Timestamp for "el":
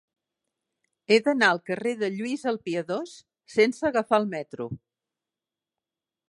2.53-2.57, 4.23-4.27